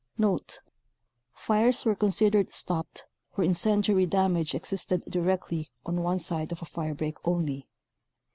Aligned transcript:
1 0.17 0.27
Notk— 0.39 0.57
Fire; 1.45 1.71
were 1.85 1.93
considered 1.93 2.51
"stopped" 2.51 3.05
where 3.33 3.45
incendiary 3.45 4.07
dam 4.07 4.35
age 4.35 4.55
existed 4.55 5.03
directly 5.07 5.69
on 5.85 6.01
one 6.01 6.17
side 6.17 6.51
of 6.51 6.63
a 6.63 6.65
firebreak 6.65 7.17
only. 7.23 7.67